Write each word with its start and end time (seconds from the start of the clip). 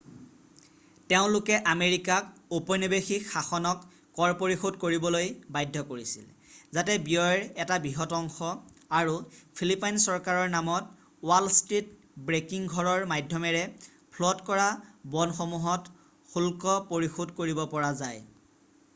তেওঁলোকে 1.11 1.57
আমেৰিকাক 1.71 2.29
ঔপনিৱেশিক 2.59 3.27
শাসনক 3.33 3.83
কৰ 4.19 4.33
পৰিশোধ 4.39 4.79
কৰিবলৈ 4.83 5.27
বাধ্য 5.57 5.83
কৰিছিল 5.89 6.55
যাতে 6.77 6.95
ব্যয়ৰ 7.03 7.61
এটা 7.65 7.77
বৃহৎ 7.85 8.17
অংশ 8.21 8.49
আৰু 9.01 9.13
ফিলিপাইন 9.61 10.01
চৰকাৰৰ 10.07 10.49
নামত 10.55 11.07
ৱাল 11.35 11.51
ষ্ট্ৰীট 11.61 11.93
ব্ৰেকিং 12.31 12.65
ঘৰৰ 12.77 13.07
মাধ্যমেৰে 13.15 13.63
ফ্ল'ট 14.17 14.43
কৰা 14.51 14.67
ব'ণ্ডসমূহত 15.19 15.97
শুল্ক 16.35 16.75
পৰিশোধ 16.93 17.39
কৰিব 17.43 17.65
পৰা 17.77 17.95
যায়৷ 18.03 18.27